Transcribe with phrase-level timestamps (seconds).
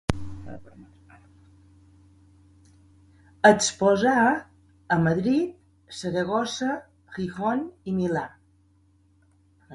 [3.51, 4.15] Exposà
[4.97, 5.53] a Madrid,
[6.01, 6.73] Saragossa,
[7.21, 8.27] Gijón i Milà.